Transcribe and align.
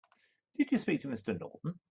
Did 0.55 0.71
you 0.71 0.79
speak 0.79 1.01
to 1.01 1.09
Mr. 1.09 1.39
Norton? 1.39 1.75